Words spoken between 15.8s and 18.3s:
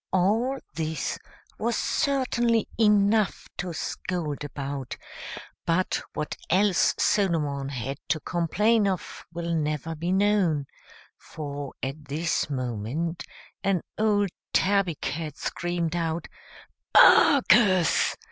out, "Barkers!"